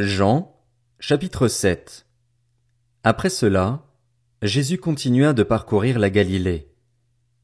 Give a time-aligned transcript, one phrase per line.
[0.00, 0.60] Jean,
[0.98, 2.04] chapitre 7
[3.04, 3.86] Après cela,
[4.42, 6.68] Jésus continua de parcourir la Galilée.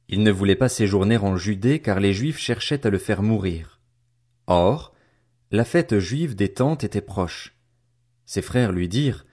[0.09, 3.79] Il ne voulait pas séjourner en Judée car les Juifs cherchaient à le faire mourir.
[4.49, 4.93] Or,
[5.53, 7.55] la fête juive des tentes était proche.
[8.27, 9.27] Ses frères lui dirent,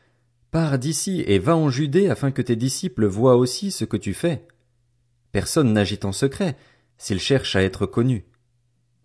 [0.52, 4.14] Pars d'ici et va en Judée afin que tes disciples voient aussi ce que tu
[4.14, 4.46] fais.
[5.32, 6.56] Personne n'agit en secret,
[7.00, 8.28] s'il cherche à être connu.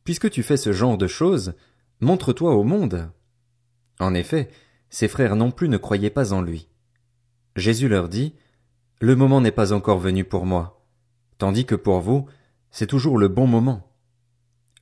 [0.04, 1.54] Puisque tu fais ce genre de choses,
[2.00, 3.10] montre-toi au monde.
[4.02, 4.50] En effet,
[4.90, 6.68] ses frères non plus ne croyaient pas en lui.
[7.54, 8.34] Jésus leur dit,
[8.98, 10.84] Le moment n'est pas encore venu pour moi,
[11.38, 12.26] tandis que pour vous,
[12.72, 13.94] c'est toujours le bon moment.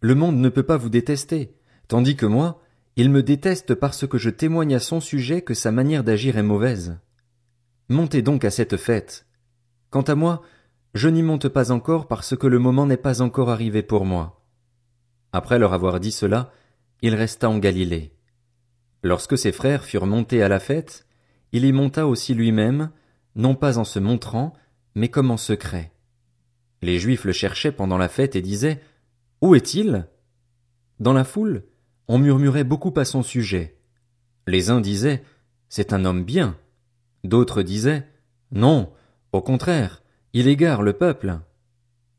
[0.00, 1.54] Le monde ne peut pas vous détester,
[1.86, 2.62] tandis que moi,
[2.96, 6.42] il me déteste parce que je témoigne à son sujet que sa manière d'agir est
[6.42, 6.98] mauvaise.
[7.90, 9.26] Montez donc à cette fête.
[9.90, 10.40] Quant à moi,
[10.94, 14.42] je n'y monte pas encore parce que le moment n'est pas encore arrivé pour moi.
[15.34, 16.50] Après leur avoir dit cela,
[17.02, 18.14] il resta en Galilée.
[19.02, 21.06] Lorsque ses frères furent montés à la fête,
[21.52, 22.90] il y monta aussi lui-même,
[23.34, 24.52] non pas en se montrant,
[24.94, 25.92] mais comme en secret.
[26.82, 28.80] Les Juifs le cherchaient pendant la fête et disaient
[29.40, 30.06] Où est-il?
[30.98, 31.64] Dans la foule,
[32.08, 33.76] on murmurait beaucoup à son sujet.
[34.46, 35.22] Les uns disaient
[35.68, 36.56] C'est un homme bien.
[37.24, 38.06] D'autres disaient
[38.52, 38.92] Non,
[39.32, 41.38] au contraire, il égare le peuple.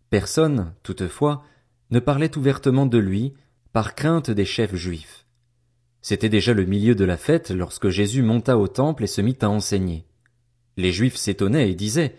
[0.09, 1.43] Personne, toutefois,
[1.89, 3.33] ne parlait ouvertement de lui,
[3.73, 5.20] par crainte des chefs juifs.
[6.01, 9.37] C'était déjà le milieu de la fête lorsque Jésus monta au temple et se mit
[9.41, 10.05] à enseigner.
[10.77, 12.15] Les Juifs s'étonnaient et disaient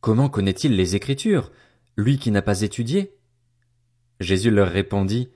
[0.00, 1.50] Comment connaît-il les Écritures,
[1.96, 3.12] lui qui n'a pas étudié?
[4.20, 5.30] Jésus leur répondit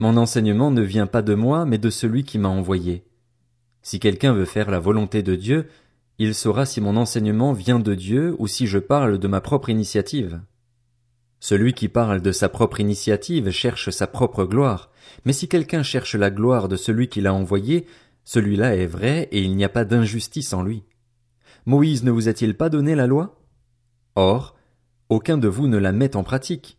[0.00, 3.04] Mon enseignement ne vient pas de moi, mais de celui qui m'a envoyé.
[3.82, 5.68] Si quelqu'un veut faire la volonté de Dieu,
[6.18, 9.70] il saura si mon enseignement vient de Dieu ou si je parle de ma propre
[9.70, 10.40] initiative.
[11.42, 14.92] Celui qui parle de sa propre initiative cherche sa propre gloire,
[15.24, 17.84] mais si quelqu'un cherche la gloire de celui qui l'a envoyé,
[18.22, 20.84] celui-là est vrai et il n'y a pas d'injustice en lui.
[21.66, 23.42] Moïse ne vous a-t-il pas donné la loi?
[24.14, 24.54] Or,
[25.08, 26.78] aucun de vous ne la met en pratique.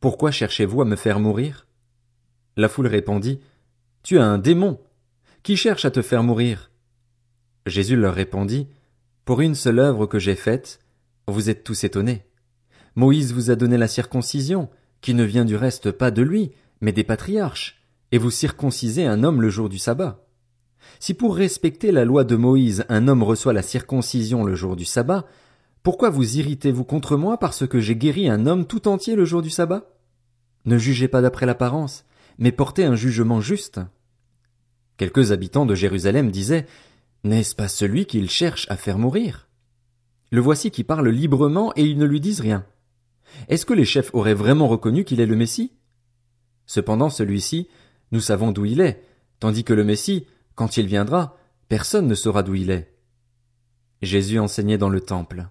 [0.00, 1.66] Pourquoi cherchez-vous à me faire mourir?
[2.58, 3.40] La foule répondit,
[4.02, 4.78] Tu as un démon.
[5.42, 6.70] Qui cherche à te faire mourir?
[7.64, 8.68] Jésus leur répondit,
[9.24, 10.78] Pour une seule œuvre que j'ai faite,
[11.26, 12.27] vous êtes tous étonnés.
[12.98, 14.68] Moïse vous a donné la circoncision,
[15.02, 16.50] qui ne vient du reste pas de lui,
[16.80, 20.26] mais des patriarches, et vous circoncisez un homme le jour du sabbat.
[20.98, 24.84] Si pour respecter la loi de Moïse un homme reçoit la circoncision le jour du
[24.84, 25.26] sabbat,
[25.84, 29.42] pourquoi vous irritez-vous contre moi parce que j'ai guéri un homme tout entier le jour
[29.42, 29.94] du sabbat?
[30.64, 32.04] Ne jugez pas d'après l'apparence,
[32.36, 33.80] mais portez un jugement juste.
[34.96, 36.66] Quelques habitants de Jérusalem disaient,
[37.22, 39.46] N'est-ce pas celui qu'il cherche à faire mourir?
[40.32, 42.66] Le voici qui parle librement et ils ne lui disent rien.
[43.48, 45.72] Est-ce que les chefs auraient vraiment reconnu qu'il est le Messie?
[46.66, 47.68] Cependant celui-ci,
[48.12, 49.02] nous savons d'où il est,
[49.40, 51.36] tandis que le Messie, quand il viendra,
[51.68, 52.94] personne ne saura d'où il est.
[54.02, 55.48] Jésus enseignait dans le temple.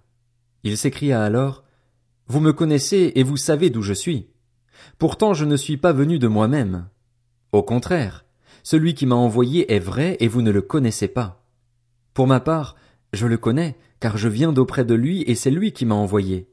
[0.63, 1.63] Il s'écria alors,
[2.27, 4.27] Vous me connaissez et vous savez d'où je suis.
[4.97, 6.87] Pourtant je ne suis pas venu de moi-même.
[7.51, 8.25] Au contraire,
[8.63, 11.45] celui qui m'a envoyé est vrai et vous ne le connaissez pas.
[12.13, 12.75] Pour ma part,
[13.13, 16.49] je le connais, car je viens d'auprès de lui et c'est lui qui m'a envoyé.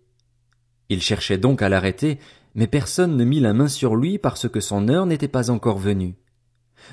[0.94, 2.21] Il cherchait donc à l'arrêter,
[2.55, 5.77] mais personne ne mit la main sur lui parce que son heure n'était pas encore
[5.77, 6.15] venue.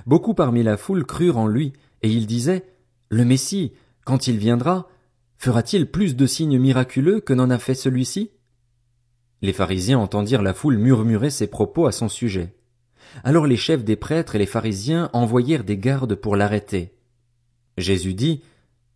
[0.07, 2.65] Beaucoup parmi la foule crurent en lui, et ils disaient,
[3.09, 3.73] Le Messie,
[4.03, 4.89] quand il viendra,
[5.37, 8.31] fera-t-il plus de signes miraculeux que n'en a fait celui-ci?
[9.43, 12.55] Les pharisiens entendirent la foule murmurer ces propos à son sujet.
[13.23, 16.95] Alors les chefs des prêtres et les pharisiens envoyèrent des gardes pour l'arrêter.
[17.77, 18.41] Jésus dit,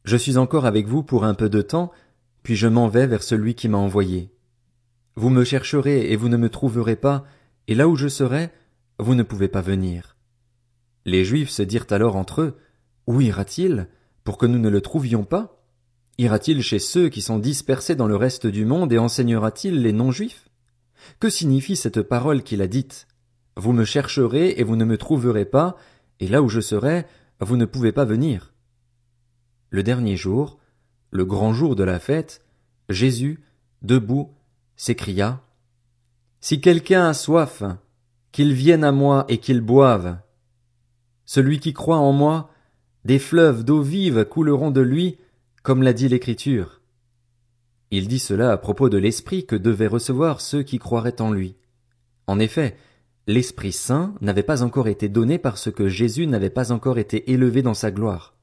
[0.03, 1.91] Je suis encore avec vous pour un peu de temps,
[2.41, 4.31] puis je m'en vais vers celui qui m'a envoyé.
[5.15, 7.25] Vous me chercherez et vous ne me trouverez pas,
[7.67, 8.51] et là où je serai,
[8.99, 10.17] vous ne pouvez pas venir.
[11.05, 12.57] Les Juifs se dirent alors entre eux,
[13.07, 13.87] Où ira-t-il,
[14.23, 15.63] pour que nous ne le trouvions pas?
[16.17, 20.49] Ira-t-il chez ceux qui sont dispersés dans le reste du monde et enseignera-t-il les non-juifs?
[21.19, 23.07] Que signifie cette parole qu'il a dite?
[23.57, 25.77] Vous me chercherez et vous ne me trouverez pas,
[26.19, 27.05] et là où je serai,
[27.39, 28.53] vous ne pouvez pas venir.
[29.69, 30.59] Le dernier jour,
[31.11, 32.43] le grand jour de la fête,
[32.89, 33.43] Jésus,
[33.81, 34.34] debout,
[34.75, 35.41] s'écria
[36.41, 37.63] Si quelqu'un a soif,
[38.31, 40.17] qu'il vienne à moi et qu'il boive.
[41.25, 42.49] Celui qui croit en moi,
[43.05, 45.17] des fleuves d'eau vive couleront de lui,
[45.63, 46.81] comme l'a dit l'Écriture.
[47.91, 51.55] Il dit cela à propos de l'Esprit que devaient recevoir ceux qui croiraient en lui.
[52.27, 52.75] En effet,
[53.27, 57.61] l'Esprit Saint n'avait pas encore été donné parce que Jésus n'avait pas encore été élevé
[57.61, 58.35] dans sa gloire.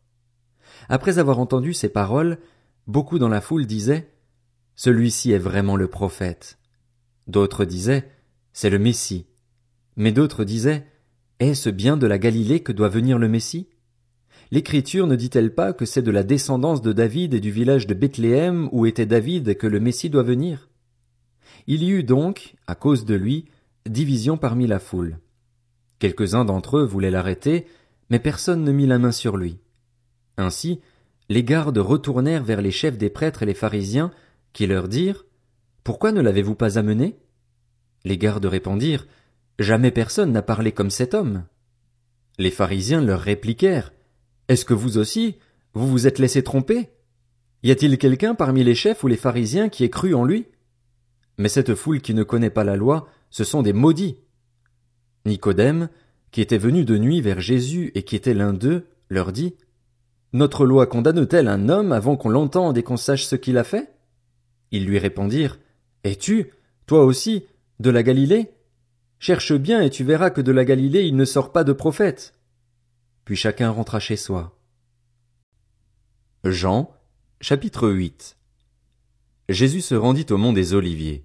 [0.89, 2.39] Après avoir entendu ces paroles,
[2.87, 4.12] beaucoup dans la foule disaient
[4.75, 6.59] celui-ci est vraiment le prophète.
[7.27, 8.09] D'autres disaient,
[8.53, 9.27] c'est le Messie.
[9.97, 10.87] Mais d'autres disaient,
[11.39, 13.69] est-ce bien de la Galilée que doit venir le Messie?
[14.51, 17.95] L'écriture ne dit-elle pas que c'est de la descendance de David et du village de
[17.95, 20.69] Bethléem où était David que le Messie doit venir?
[21.67, 23.47] Il y eut donc, à cause de lui,
[23.87, 25.19] division parmi la foule.
[25.99, 27.67] Quelques-uns d'entre eux voulaient l'arrêter,
[28.11, 29.59] mais personne ne mit la main sur lui.
[30.37, 30.81] Ainsi,
[31.29, 34.11] les gardes retournèrent vers les chefs des prêtres et les pharisiens,
[34.53, 35.25] qui leur dirent,
[35.85, 37.19] Pourquoi ne l'avez-vous pas amené?
[38.05, 39.07] Les gardes répondirent,
[39.59, 41.45] Jamais personne n'a parlé comme cet homme.
[42.39, 43.93] Les pharisiens leur répliquèrent,
[44.49, 45.37] Est-ce que vous aussi,
[45.75, 46.91] vous vous êtes laissé tromper?
[47.63, 50.47] Y a-t-il quelqu'un parmi les chefs ou les pharisiens qui ait cru en lui?
[51.39, 54.19] Mais cette foule qui ne connaît pas la loi, ce sont des maudits.
[55.25, 55.89] Nicodème,
[56.31, 59.55] qui était venu de nuit vers Jésus et qui était l'un d'eux, leur dit,
[60.33, 63.93] Notre loi condamne-t-elle un homme avant qu'on l'entende et qu'on sache ce qu'il a fait?
[64.73, 65.59] Ils lui répondirent,
[66.03, 66.51] Es-tu,
[66.87, 67.47] toi aussi,
[67.79, 68.51] de la Galilée?
[69.19, 72.35] Cherche bien et tu verras que de la Galilée il ne sort pas de prophète.
[73.25, 74.59] Puis chacun rentra chez soi.
[76.43, 76.93] Jean,
[77.41, 78.37] chapitre 8
[79.49, 81.25] Jésus se rendit au mont des Oliviers.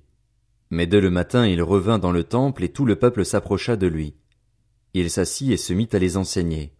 [0.70, 3.88] Mais dès le matin il revint dans le temple et tout le peuple s'approcha de
[3.88, 4.14] lui.
[4.94, 6.74] Il s'assit et se mit à les enseigner.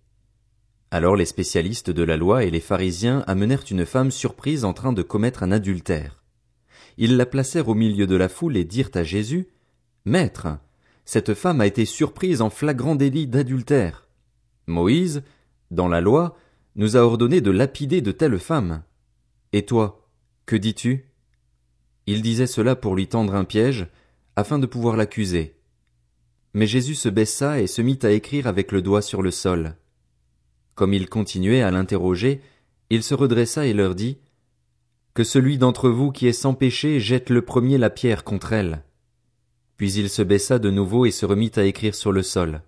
[0.92, 4.94] Alors les spécialistes de la loi et les pharisiens amenèrent une femme surprise en train
[4.94, 6.17] de commettre un adultère.
[6.98, 9.48] Ils la placèrent au milieu de la foule et dirent à Jésus,
[10.06, 10.48] Maître,
[11.06, 14.08] cette femme a été surprise en flagrant délit d'adultère.
[14.68, 15.24] Moïse,
[15.72, 16.38] dans la loi,
[16.76, 18.84] nous a ordonné de lapider de telles femmes.
[19.54, 20.08] Et toi,
[20.46, 21.06] que dis-tu?
[22.08, 23.88] Il disait cela pour lui tendre un piège,
[24.36, 25.56] afin de pouvoir l'accuser.
[26.54, 29.76] Mais Jésus se baissa et se mit à écrire avec le doigt sur le sol.
[30.76, 32.42] Comme il continuait à l'interroger,
[32.90, 34.18] il se redressa et leur dit,
[35.18, 38.84] Que celui d'entre vous qui est sans péché jette le premier la pierre contre elle.
[39.76, 42.62] Puis il se baissa de nouveau et se remit à écrire sur le sol.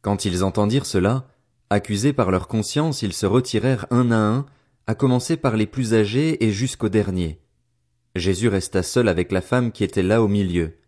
[0.00, 1.28] Quand ils entendirent cela,
[1.70, 4.46] accusés par leur conscience, ils se retirèrent un à un,
[4.88, 7.38] à commencer par les plus âgés et jusqu'au dernier.
[8.16, 10.78] Jésus resta seul avec la femme qui était là au milieu.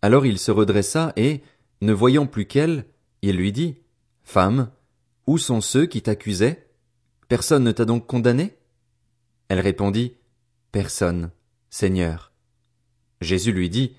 [0.00, 1.42] Alors il se redressa et,
[1.82, 2.86] ne voyant plus qu'elle,
[3.20, 3.76] il lui dit,
[4.22, 4.70] Femme,
[5.26, 6.66] où sont ceux qui t'accusaient?
[7.28, 8.57] Personne ne t'a donc condamné?
[9.48, 10.16] Elle répondit,
[10.72, 11.30] Personne,
[11.70, 12.32] Seigneur.
[13.20, 13.96] Jésus lui dit,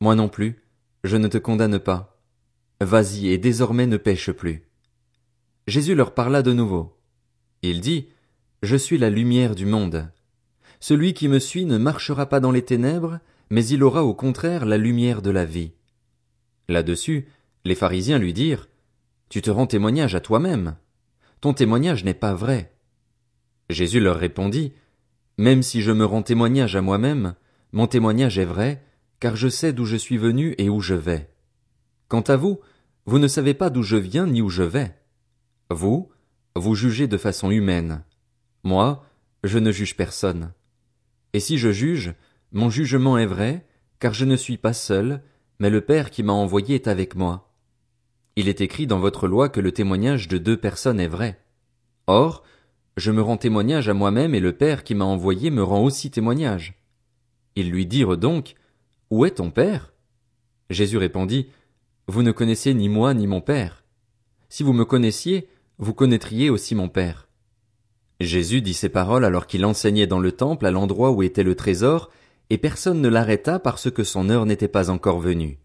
[0.00, 0.62] moi non plus,
[1.04, 2.18] je ne te condamne pas.
[2.80, 4.64] Vas-y et désormais ne pêche plus.
[5.66, 6.98] Jésus leur parla de nouveau.
[7.62, 8.08] Il dit,
[8.62, 10.10] Je suis la lumière du monde.
[10.80, 13.20] Celui qui me suit ne marchera pas dans les ténèbres,
[13.50, 15.72] mais il aura au contraire la lumière de la vie.
[16.68, 17.28] Là-dessus,
[17.64, 18.68] les pharisiens lui dirent,
[19.28, 20.76] Tu te rends témoignage à toi-même.
[21.42, 22.72] Ton témoignage n'est pas vrai.
[23.70, 24.72] Jésus leur répondit,
[25.38, 27.34] Même si je me rends témoignage à moi-même,
[27.72, 28.82] mon témoignage est vrai,
[29.20, 31.30] car je sais d'où je suis venu et où je vais.
[32.08, 32.60] Quant à vous,
[33.06, 34.94] vous ne savez pas d'où je viens ni où je vais.
[35.70, 36.10] Vous,
[36.56, 38.02] vous jugez de façon humaine.
[38.64, 39.04] Moi,
[39.44, 40.52] je ne juge personne.
[41.32, 42.14] Et si je juge,
[42.52, 43.66] mon jugement est vrai,
[44.00, 45.22] car je ne suis pas seul,
[45.60, 47.54] mais le Père qui m'a envoyé est avec moi.
[48.34, 51.40] Il est écrit dans votre loi que le témoignage de deux personnes est vrai.
[52.06, 52.42] Or,
[53.00, 56.10] je me rends témoignage à moi-même et le Père qui m'a envoyé me rend aussi
[56.10, 56.74] témoignage.
[57.56, 58.54] Ils lui dirent donc,
[59.10, 59.94] où est ton père?
[60.68, 61.48] Jésus répondit,
[62.08, 63.84] Vous ne connaissez ni moi ni mon père.
[64.50, 65.48] Si vous me connaissiez,
[65.78, 67.26] vous connaîtriez aussi mon père.
[68.20, 71.54] Jésus dit ces paroles alors qu'il enseignait dans le temple à l'endroit où était le
[71.54, 72.10] trésor,
[72.50, 75.58] et personne ne l'arrêta parce que son heure n'était pas encore venue.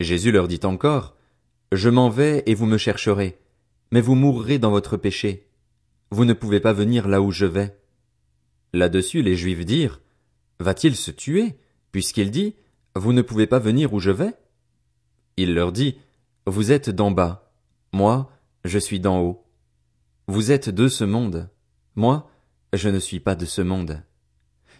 [0.00, 1.14] Jésus leur dit encore,
[1.70, 3.38] Je m'en vais et vous me chercherez,
[3.92, 5.47] mais vous mourrez dans votre péché.
[6.10, 7.78] Vous ne pouvez pas venir là où je vais.
[8.72, 10.00] Là-dessus les Juifs dirent,
[10.60, 11.58] Va-t-il se tuer?
[11.92, 12.54] puisqu'il dit,
[12.94, 14.34] Vous ne pouvez pas venir où je vais?
[15.36, 15.98] Il leur dit,
[16.46, 17.52] Vous êtes d'en bas,
[17.92, 18.30] moi,
[18.64, 19.44] je suis d'en haut.
[20.26, 21.50] Vous êtes de ce monde,
[21.94, 22.30] moi,
[22.72, 24.02] je ne suis pas de ce monde.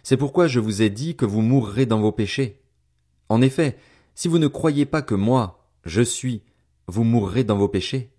[0.03, 2.61] C'est pourquoi je vous ai dit que vous mourrez dans vos péchés.
[3.29, 3.77] En effet,
[4.15, 6.43] si vous ne croyez pas que moi, je suis,
[6.87, 8.11] vous mourrez dans vos péchés.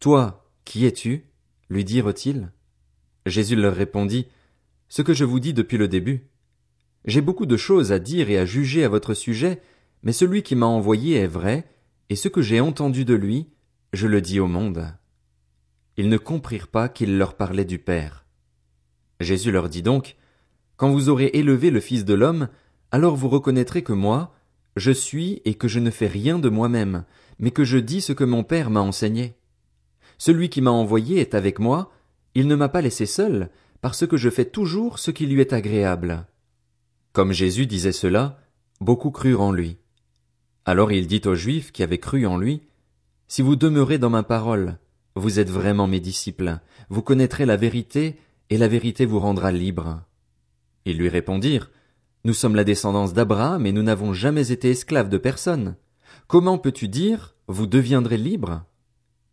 [0.00, 1.27] Toi, qui es-tu?
[1.70, 2.50] Lui dirent-ils.
[3.26, 4.26] Jésus leur répondit,
[4.88, 6.26] Ce que je vous dis depuis le début.
[7.04, 9.60] J'ai beaucoup de choses à dire et à juger à votre sujet,
[10.02, 11.64] mais celui qui m'a envoyé est vrai,
[12.10, 13.48] et ce que j'ai entendu de lui,
[13.92, 14.94] je le dis au monde.
[15.96, 18.26] Ils ne comprirent pas qu'il leur parlait du Père.
[19.20, 20.16] Jésus leur dit donc,
[20.76, 22.48] Quand vous aurez élevé le Fils de l'homme,
[22.90, 24.34] alors vous reconnaîtrez que moi,
[24.76, 27.04] je suis et que je ne fais rien de moi-même,
[27.38, 29.37] mais que je dis ce que mon Père m'a enseigné.
[30.18, 31.92] Celui qui m'a envoyé est avec moi,
[32.34, 35.52] il ne m'a pas laissé seul, parce que je fais toujours ce qui lui est
[35.52, 36.26] agréable.
[37.12, 38.38] Comme Jésus disait cela,
[38.80, 39.78] beaucoup crurent en lui.
[40.64, 42.62] Alors il dit aux Juifs qui avaient cru en lui,
[43.28, 44.78] Si vous demeurez dans ma parole,
[45.14, 46.60] vous êtes vraiment mes disciples,
[46.90, 48.18] vous connaîtrez la vérité,
[48.50, 50.02] et la vérité vous rendra libre.
[50.84, 51.70] Ils lui répondirent,
[52.24, 55.76] Nous sommes la descendance d'Abraham et nous n'avons jamais été esclaves de personne.
[56.26, 58.64] Comment peux-tu dire, vous deviendrez libres?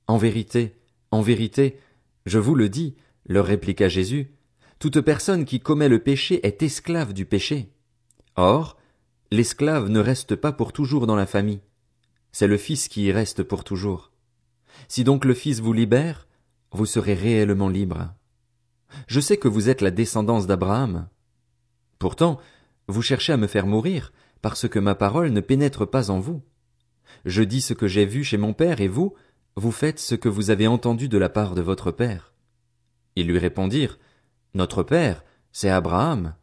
[0.08, 0.76] En vérité,
[1.12, 1.80] en vérité,
[2.26, 2.96] je vous le dis,
[3.26, 4.32] leur répliqua Jésus,
[4.80, 7.72] toute personne qui commet le péché est esclave du péché.
[8.36, 8.78] Or,
[9.32, 11.62] l'esclave ne reste pas pour toujours dans la famille.
[12.32, 14.12] C'est le Fils qui y reste pour toujours.
[14.88, 16.28] Si donc le Fils vous libère,
[16.72, 18.14] vous serez réellement libre.
[19.08, 21.08] Je sais que vous êtes la descendance d'Abraham.
[21.98, 22.40] Pourtant,
[22.88, 26.44] vous cherchez à me faire mourir, parce que ma parole ne pénètre pas en vous.
[27.24, 29.16] Je dis ce que j'ai vu chez mon père, et vous,
[29.56, 32.34] vous faites ce que vous avez entendu de la part de votre père.
[33.16, 33.98] Ils lui répondirent,
[34.54, 36.36] Notre père, c'est Abraham.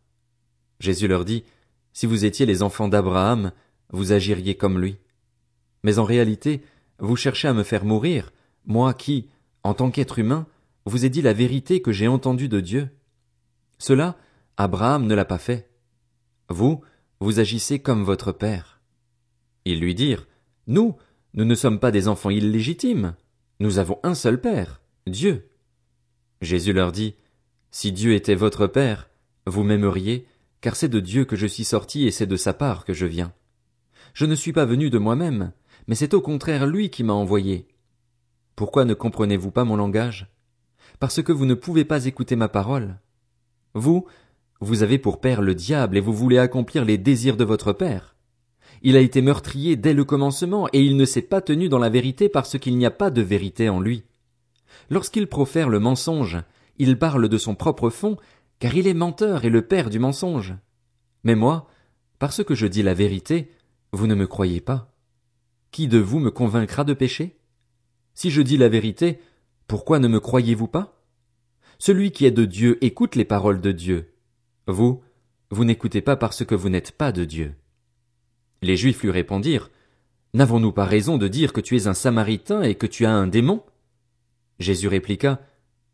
[0.80, 1.44] Jésus leur dit,
[1.92, 3.52] Si vous étiez les enfants d'Abraham,
[3.90, 4.96] vous agiriez comme lui.
[5.82, 6.62] Mais en réalité,
[6.98, 8.32] vous cherchez à me faire mourir,
[8.64, 9.28] moi qui,
[9.62, 10.46] en tant qu'être humain,
[10.86, 12.88] vous ai dit la vérité que j'ai entendue de Dieu.
[13.78, 14.16] Cela,
[14.56, 15.68] Abraham ne l'a pas fait.
[16.48, 16.82] Vous,
[17.20, 18.80] vous agissez comme votre père.
[19.64, 20.26] Ils lui dirent,
[20.66, 20.96] Nous,
[21.34, 23.14] nous ne sommes pas des enfants illégitimes.
[23.58, 25.48] Nous avons un seul Père, Dieu.
[26.42, 27.14] Jésus leur dit,
[27.70, 29.08] Si Dieu était votre Père,
[29.46, 30.26] vous m'aimeriez,
[30.60, 33.06] car c'est de Dieu que je suis sorti et c'est de sa part que je
[33.06, 33.32] viens.
[34.12, 35.52] Je ne suis pas venu de moi-même,
[35.86, 37.66] mais c'est au contraire lui qui m'a envoyé.
[38.54, 40.30] Pourquoi ne comprenez-vous pas mon langage?
[41.00, 42.98] Parce que vous ne pouvez pas écouter ma parole.
[43.74, 44.06] Vous,
[44.60, 48.11] vous avez pour père le diable et vous voulez accomplir les désirs de votre père.
[48.82, 51.88] Il a été meurtrier dès le commencement et il ne s'est pas tenu dans la
[51.88, 54.02] vérité parce qu'il n'y a pas de vérité en lui.
[54.90, 56.38] Lorsqu'il profère le mensonge,
[56.78, 58.16] il parle de son propre fond,
[58.58, 60.54] car il est menteur et le père du mensonge.
[61.22, 61.68] Mais moi,
[62.18, 63.50] parce que je dis la vérité,
[63.92, 64.92] vous ne me croyez pas.
[65.70, 67.38] Qui de vous me convaincra de pécher?
[68.14, 69.20] Si je dis la vérité,
[69.68, 71.00] pourquoi ne me croyez-vous pas?
[71.78, 74.12] Celui qui est de Dieu écoute les paroles de Dieu.
[74.66, 75.02] Vous,
[75.50, 77.54] vous n'écoutez pas parce que vous n'êtes pas de Dieu.
[78.62, 79.70] Les Juifs lui répondirent,
[80.34, 83.26] N'avons-nous pas raison de dire que tu es un Samaritain et que tu as un
[83.26, 83.62] démon?
[84.58, 85.40] Jésus répliqua,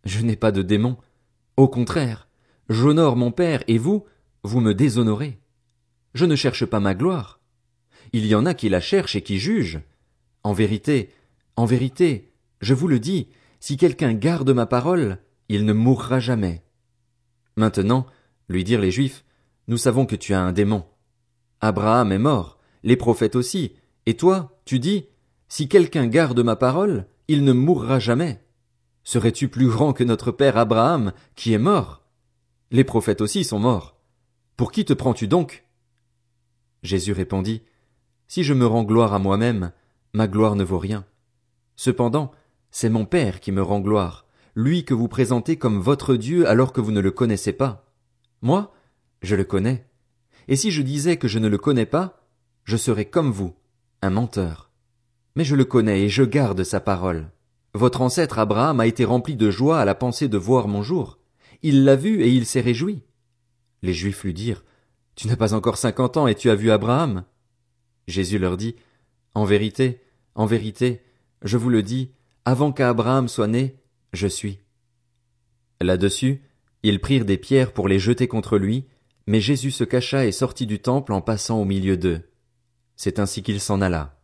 [0.04, 0.96] Je n'ai pas de démon.
[1.56, 2.28] Au contraire,
[2.68, 4.04] j'honore mon Père et vous,
[4.44, 5.40] vous me déshonorez.
[6.14, 7.40] Je ne cherche pas ma gloire.
[8.12, 9.80] Il y en a qui la cherchent et qui jugent.
[10.44, 11.10] En vérité,
[11.56, 13.28] en vérité, je vous le dis,
[13.60, 16.62] si quelqu'un garde ma parole, il ne mourra jamais.
[17.56, 18.06] Maintenant,
[18.48, 19.24] lui dirent les Juifs,
[19.66, 20.84] nous savons que tu as un démon.
[21.60, 22.57] Abraham est mort,
[22.88, 23.74] les prophètes aussi,
[24.06, 25.08] et toi, tu dis,
[25.46, 28.42] si quelqu'un garde ma parole, il ne mourra jamais.
[29.04, 32.02] Serais-tu plus grand que notre père Abraham, qui est mort?
[32.70, 34.00] Les prophètes aussi sont morts.
[34.56, 35.66] Pour qui te prends-tu donc?
[36.82, 37.62] Jésus répondit,
[38.26, 39.72] Si je me rends gloire à moi-même,
[40.14, 41.04] ma gloire ne vaut rien.
[41.76, 42.32] Cependant,
[42.70, 46.72] c'est mon Père qui me rend gloire, lui que vous présentez comme votre Dieu alors
[46.72, 47.92] que vous ne le connaissez pas.
[48.40, 48.72] Moi,
[49.20, 49.86] je le connais.
[50.48, 52.17] Et si je disais que je ne le connais pas,
[52.68, 53.54] je serai comme vous,
[54.02, 54.70] un menteur.
[55.36, 57.30] Mais je le connais et je garde sa parole.
[57.72, 61.18] Votre ancêtre Abraham a été rempli de joie à la pensée de voir mon jour.
[61.62, 63.00] Il l'a vu et il s'est réjoui.
[63.80, 64.64] Les Juifs lui dirent,
[65.16, 67.24] Tu n'as pas encore cinquante ans et tu as vu Abraham?
[68.06, 68.76] Jésus leur dit,
[69.32, 70.02] En vérité,
[70.34, 71.00] en vérité,
[71.40, 72.10] je vous le dis,
[72.44, 73.76] avant qu'Abraham soit né,
[74.12, 74.58] je suis.
[75.80, 76.42] Là-dessus,
[76.82, 78.84] ils prirent des pierres pour les jeter contre lui,
[79.26, 82.28] mais Jésus se cacha et sortit du temple en passant au milieu d'eux.
[83.00, 84.17] C'est ainsi qu'il s'en alla.